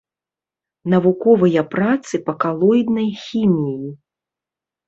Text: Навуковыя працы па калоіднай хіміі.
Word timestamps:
Навуковыя 0.93 1.61
працы 1.73 2.13
па 2.31 2.35
калоіднай 2.47 3.09
хіміі. 3.25 3.87